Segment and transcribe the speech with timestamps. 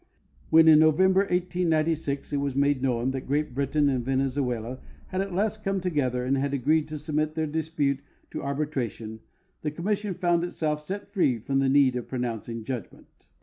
[0.49, 5.31] When, in November, 1896, it was made known that Great Britain and Venezuela had at
[5.31, 7.99] last come together and had agreed to submit their dispute
[8.31, 9.19] to arbitration,
[9.61, 13.25] the commission found itself set free from the need of pronouncing judgment.